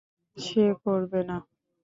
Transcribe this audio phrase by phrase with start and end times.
[0.37, 1.37] সে করবে না।